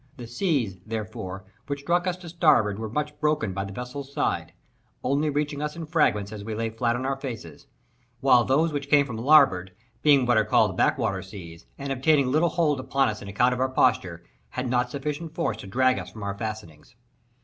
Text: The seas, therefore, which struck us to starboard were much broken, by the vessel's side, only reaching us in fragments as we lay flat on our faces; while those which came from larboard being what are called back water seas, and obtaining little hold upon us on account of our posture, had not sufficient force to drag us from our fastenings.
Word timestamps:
The 0.17 0.25
seas, 0.25 0.79
therefore, 0.83 1.45
which 1.67 1.81
struck 1.81 2.07
us 2.07 2.17
to 2.17 2.29
starboard 2.29 2.79
were 2.79 2.89
much 2.89 3.19
broken, 3.19 3.53
by 3.53 3.65
the 3.65 3.71
vessel's 3.71 4.11
side, 4.11 4.51
only 5.03 5.29
reaching 5.29 5.61
us 5.61 5.75
in 5.75 5.85
fragments 5.85 6.31
as 6.31 6.43
we 6.43 6.55
lay 6.55 6.71
flat 6.71 6.95
on 6.95 7.05
our 7.05 7.15
faces; 7.17 7.67
while 8.19 8.43
those 8.43 8.73
which 8.73 8.89
came 8.89 9.05
from 9.05 9.17
larboard 9.17 9.73
being 10.01 10.25
what 10.25 10.37
are 10.37 10.43
called 10.43 10.75
back 10.75 10.97
water 10.97 11.21
seas, 11.21 11.67
and 11.77 11.93
obtaining 11.93 12.31
little 12.31 12.49
hold 12.49 12.79
upon 12.79 13.09
us 13.09 13.21
on 13.21 13.27
account 13.27 13.53
of 13.53 13.59
our 13.59 13.69
posture, 13.69 14.23
had 14.49 14.67
not 14.67 14.89
sufficient 14.89 15.35
force 15.35 15.57
to 15.57 15.67
drag 15.67 15.99
us 15.99 16.09
from 16.09 16.23
our 16.23 16.33
fastenings. 16.35 16.95